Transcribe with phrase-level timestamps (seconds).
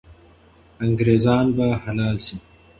[0.83, 2.35] انګریزان به حلال سي.